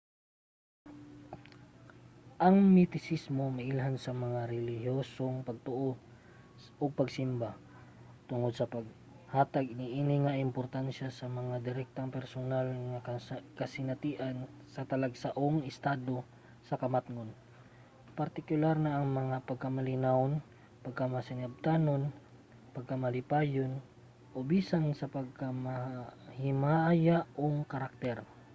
ang 2.45 2.55
mistisismo 2.77 3.43
mailhan 3.57 3.95
sa 3.99 4.09
laing 4.11 4.23
mga 4.25 4.41
relihiyosong 4.53 5.35
pagtuo 5.49 5.91
ug 6.81 6.91
pagsimba 6.99 7.51
tungod 8.29 8.53
sa 8.55 8.69
paghatag 8.73 9.67
niini 9.79 10.15
og 10.27 10.45
importansiya 10.47 11.09
sa 11.11 11.25
direktang 11.67 12.09
personal 12.17 12.65
nga 12.89 12.99
kasinatian 13.59 14.35
sa 14.73 14.81
talagsaong 14.91 15.57
estado 15.71 16.15
sa 16.67 16.79
kamatngon 16.81 17.29
partikular 18.21 18.75
na 18.83 18.91
ang 18.95 19.07
pagkamalinawon 19.49 20.33
pagkamasinabtanon 20.85 22.03
pagkamalipayon 22.75 23.71
o 24.35 24.37
bisan 24.51 24.85
sa 24.99 25.05
pagkamahimayaong 25.15 27.57
karakter 27.73 28.17